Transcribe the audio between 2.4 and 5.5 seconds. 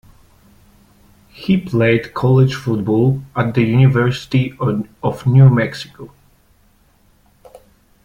football at the University of New